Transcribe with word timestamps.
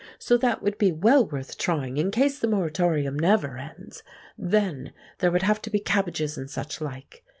So 0.17 0.35
that 0.37 0.63
would 0.63 0.79
be 0.79 0.91
well 0.91 1.27
worth 1.27 1.59
trying, 1.59 1.97
in 1.97 2.09
case 2.09 2.39
the 2.39 2.47
moratorium 2.47 3.19
never 3.19 3.55
ends. 3.59 4.01
Then 4.35 4.93
there 5.19 5.29
would 5.29 5.43
have 5.43 5.61
to 5.61 5.69
be 5.69 5.79
cabbages 5.79 6.39
and 6.39 6.49
suchlike. 6.49 7.23